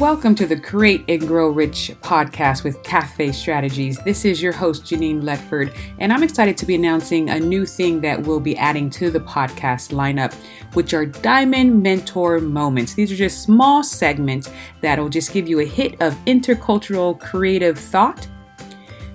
[0.00, 3.98] Welcome to the Create and Grow Rich podcast with CAFFE Strategies.
[3.98, 8.00] This is your host, Genein Letford, and I'm excited to be announcing a new thing
[8.00, 10.32] that we'll be adding to the podcast lineup,
[10.72, 12.94] which are Diamond Mentor Moments.
[12.94, 14.50] These are just small segments
[14.80, 18.26] that'll just give you a hit of intercultural creative thought.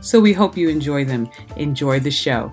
[0.00, 1.30] So we hope you enjoy them.
[1.56, 2.52] Enjoy the show.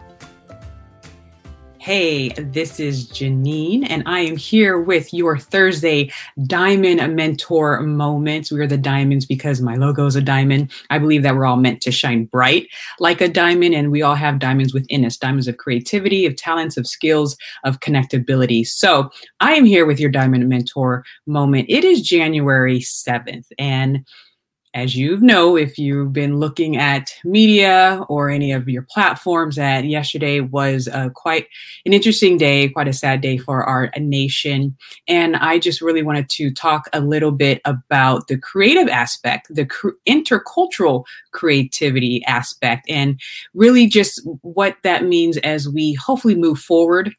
[1.81, 6.11] Hey, this is Genein, and I am here with your Thursday
[6.45, 8.51] Diamond Mentor Moments.
[8.51, 10.71] We are the diamonds because my logo is a diamond.
[10.91, 12.67] I believe that we're all meant to shine bright
[12.99, 16.77] like a diamond, and we all have diamonds within us diamonds of creativity, of talents,
[16.77, 18.63] of skills, of connectability.
[18.67, 19.09] So
[19.39, 21.65] I am here with your Diamond Mentor Moment.
[21.67, 24.05] It is January 7th, and
[24.73, 29.85] as you know, if you've been looking at media or any of your platforms, that
[29.85, 31.47] yesterday was uh, quite
[31.85, 34.77] an interesting day, quite a sad day for our nation.
[35.07, 39.65] And I just really wanted to talk a little bit about the creative aspect, the
[39.65, 43.19] cr- intercultural creativity aspect, and
[43.53, 47.13] really just what that means as we hopefully move forward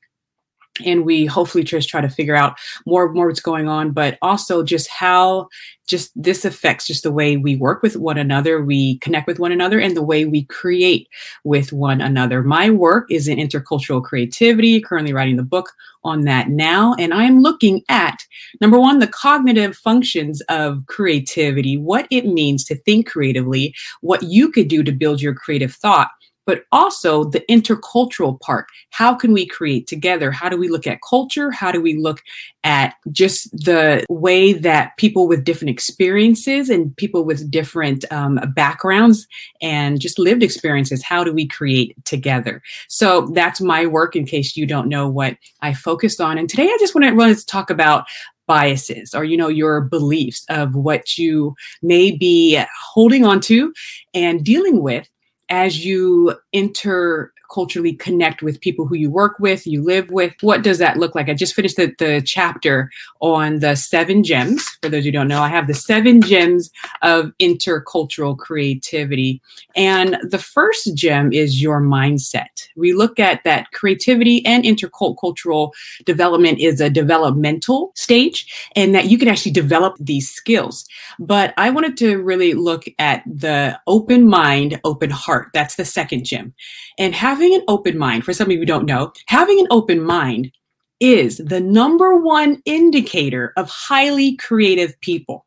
[0.84, 4.62] and we hopefully just try to figure out more more what's going on but also
[4.62, 5.48] just how
[5.86, 9.52] just this affects just the way we work with one another we connect with one
[9.52, 11.08] another and the way we create
[11.44, 12.42] with one another.
[12.42, 15.72] My work is in intercultural creativity currently writing the book
[16.04, 18.24] on that now and i am looking at
[18.60, 24.50] number one the cognitive functions of creativity what it means to think creatively what you
[24.50, 26.08] could do to build your creative thought
[26.46, 28.66] but also the intercultural part.
[28.90, 30.30] How can we create together?
[30.30, 31.50] How do we look at culture?
[31.50, 32.20] How do we look
[32.64, 39.26] at just the way that people with different experiences and people with different um, backgrounds
[39.60, 42.62] and just lived experiences, how do we create together?
[42.88, 46.38] So that's my work in case you don't know what I focused on.
[46.38, 48.04] And today I just wanted to talk about
[48.46, 52.60] biases or you know your beliefs of what you may be
[52.92, 53.72] holding on to
[54.14, 55.08] and dealing with
[55.52, 60.32] as you enter culturally connect with people who you work with, you live with.
[60.40, 61.28] What does that look like?
[61.28, 62.90] I just finished the, the chapter
[63.20, 64.66] on the seven gems.
[64.82, 66.70] For those who don't know, I have the seven gems
[67.02, 69.40] of intercultural creativity.
[69.76, 72.68] And the first gem is your mindset.
[72.76, 75.72] We look at that creativity and intercultural
[76.04, 80.86] development is a developmental stage and that you can actually develop these skills.
[81.18, 85.50] But I wanted to really look at the open mind, open heart.
[85.52, 86.54] That's the second gem.
[86.98, 90.52] And having an open mind, for some of you don't know, having an open mind
[91.00, 95.44] is the number one indicator of highly creative people.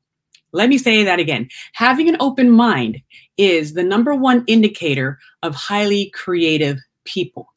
[0.52, 1.48] Let me say that again.
[1.74, 3.02] Having an open mind
[3.38, 7.54] is the number one indicator of highly creative people.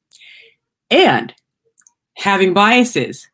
[0.91, 1.35] And
[2.17, 3.29] having biases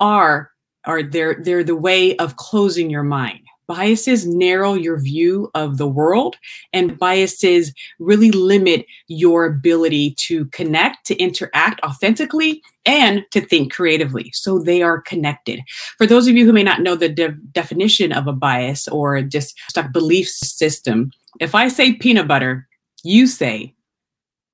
[0.00, 0.50] are
[0.84, 5.88] are they're they're the way of closing your mind biases narrow your view of the
[5.88, 6.36] world
[6.72, 14.30] and biases really limit your ability to connect to interact authentically and to think creatively.
[14.34, 15.60] So they are connected.
[15.98, 19.22] For those of you who may not know the de- definition of a bias or
[19.22, 22.68] just a belief system if i say peanut butter
[23.02, 23.74] you say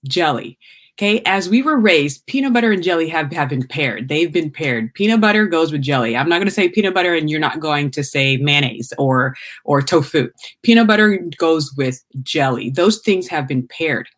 [0.05, 0.59] jelly
[0.99, 4.09] Okay, as we were raised, peanut butter and jelly have, have been paired.
[4.09, 4.93] They've been paired.
[4.95, 6.17] Peanut butter goes with jelly.
[6.17, 9.37] I'm not going to say peanut butter and you're not going to say mayonnaise or
[9.63, 10.29] or tofu.
[10.63, 12.71] Peanut butter goes with jelly.
[12.71, 14.09] Those things have been paired.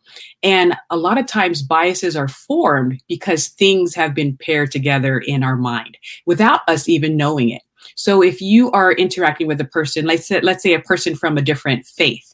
[0.41, 5.43] And a lot of times biases are formed because things have been paired together in
[5.43, 7.61] our mind without us even knowing it.
[7.93, 11.37] So if you are interacting with a person, let's say, let's say a person from
[11.37, 12.33] a different faith,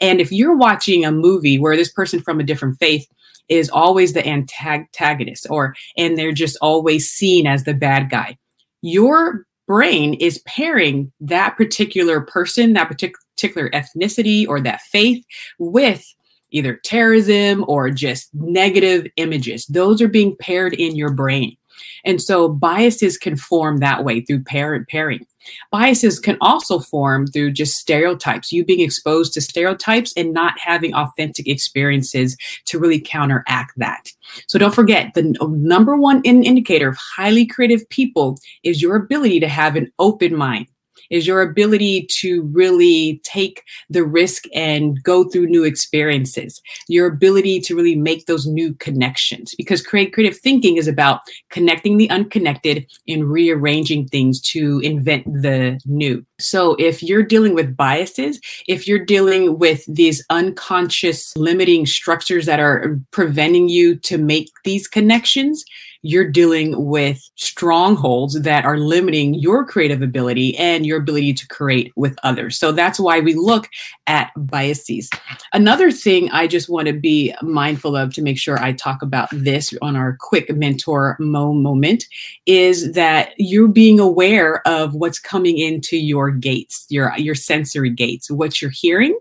[0.00, 3.06] and if you're watching a movie where this person from a different faith
[3.48, 8.36] is always the antagonist or and they're just always seen as the bad guy.
[8.82, 15.24] Your brain is pairing that particular person that particular ethnicity or that faith
[15.58, 16.04] with
[16.50, 19.66] either terrorism or just negative images.
[19.66, 21.56] Those are being paired in your brain.
[22.04, 25.26] And so biases can form that way through parent pairing.
[25.70, 30.94] Biases can also form through just stereotypes, you being exposed to stereotypes and not having
[30.94, 32.36] authentic experiences
[32.66, 34.12] to really counteract that.
[34.46, 39.48] So don't forget the number one indicator of highly creative people is your ability to
[39.48, 40.66] have an open mind
[41.12, 47.60] is your ability to really take the risk and go through new experiences, your ability
[47.60, 49.54] to really make those new connections.
[49.56, 51.20] Because creative thinking is about
[51.50, 56.24] connecting the unconnected and rearranging things to invent the new.
[56.40, 62.58] So, if you're dealing with biases, if you're dealing with these unconscious limiting structures that
[62.58, 65.64] are preventing you to make these connections,
[66.02, 71.92] you're dealing with strongholds that are limiting your creative ability and your ability to create
[71.96, 72.58] with others.
[72.58, 73.68] So that's why we look
[74.06, 75.08] at biases.
[75.52, 79.28] Another thing I just want to be mindful of to make sure I talk about
[79.32, 82.04] this on our quick mentor mo moment
[82.46, 88.30] is that you're being aware of what's coming into your gates, your your sensory gates,
[88.30, 89.16] what you're hearing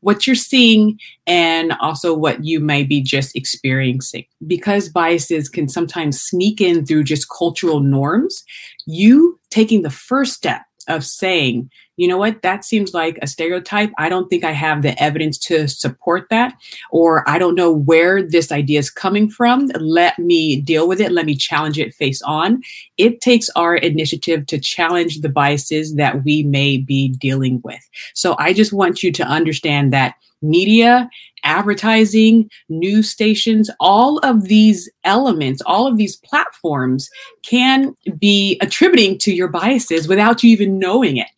[0.00, 4.24] what you're seeing and also what you may be just experiencing.
[4.46, 8.44] Because biases can sometimes sneak in through just cultural norms,
[8.86, 13.92] you taking the first step of saying, you know what, that seems like a stereotype.
[13.98, 16.54] I don't think I have the evidence to support that,
[16.90, 19.70] or I don't know where this idea is coming from.
[19.78, 21.12] Let me deal with it.
[21.12, 22.62] Let me challenge it face on.
[22.98, 27.88] It takes our initiative to challenge the biases that we may be dealing with.
[28.14, 31.08] So I just want you to understand that media,
[31.44, 37.08] advertising, news stations, all of these elements, all of these platforms
[37.42, 41.28] can be attributing to your biases without you even knowing it.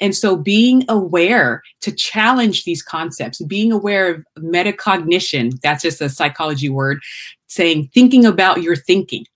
[0.00, 6.08] And so being aware to challenge these concepts, being aware of metacognition, that's just a
[6.08, 7.00] psychology word,
[7.48, 9.26] saying thinking about your thinking.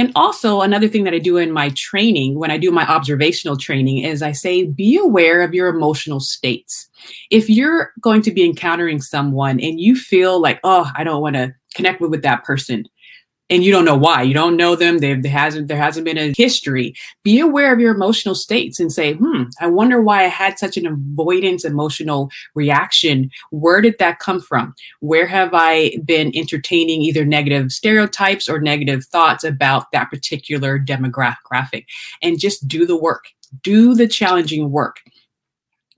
[0.00, 3.58] And also, another thing that I do in my training, when I do my observational
[3.58, 6.88] training, is I say, be aware of your emotional states.
[7.30, 11.36] If you're going to be encountering someone and you feel like, oh, I don't want
[11.36, 12.86] to connect with, with that person,
[13.50, 14.22] and you don't know why.
[14.22, 14.98] You don't know them.
[14.98, 16.94] There hasn't there hasn't been a history.
[17.24, 20.76] Be aware of your emotional states and say hmm i wonder why i had such
[20.76, 23.30] an avoidance emotional reaction.
[23.50, 24.74] Where did that come from?
[25.00, 31.84] Where have i been entertaining either negative stereotypes or negative thoughts about that particular demographic?
[32.22, 33.24] And just do the work.
[33.62, 35.00] Do the challenging work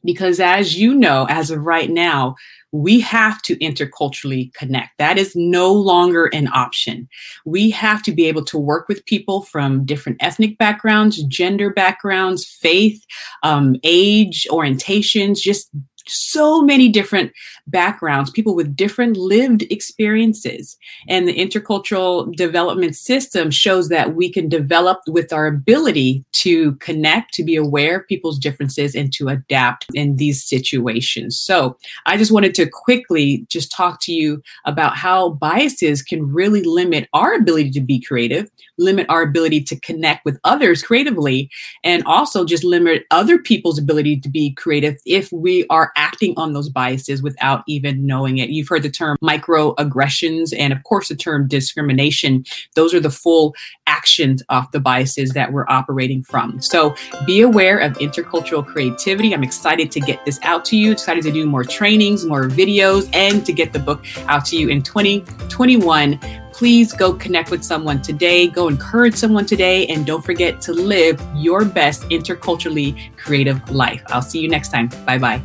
[0.04, 2.34] because as you know as of right now
[2.72, 4.96] we have to interculturally connect.
[4.96, 7.06] That is no longer an option.
[7.44, 12.46] We have to be able to work with people from different ethnic backgrounds, gender backgrounds,
[12.46, 13.04] faith,
[13.42, 15.68] um, age, orientations, just
[16.06, 17.32] so many different
[17.66, 20.76] backgrounds, people with different lived experiences.
[21.08, 27.34] And the intercultural development system shows that we can develop with our ability to connect,
[27.34, 31.38] to be aware of people's differences, and to adapt in these situations.
[31.38, 31.76] So
[32.06, 37.08] I just wanted to quickly just talk to you about how biases can really limit
[37.12, 41.50] our ability to be creative, limit our ability to connect with others creatively,
[41.84, 45.66] and also just limit other people's ability to be creative if we
[45.96, 48.50] acting on those biases without even knowing it.
[48.50, 52.44] You've heard the term microaggressions and, of course, the term discrimination.
[52.74, 53.54] Those are the full
[53.86, 56.60] actions of the biases that we're operating from.
[56.60, 56.94] So
[57.26, 59.34] be aware of intercultural creativity.
[59.34, 63.08] I'm excited to get this out to you, excited to do more trainings, more videos,
[63.12, 66.18] and to get the book out to you in 2021
[66.52, 71.20] please go connect with someone today, go encourage someone today, and don't forget to live
[71.34, 74.00] your best interculturally creative life.
[74.08, 74.88] I'll see you next time.
[75.04, 75.42] Bye bye.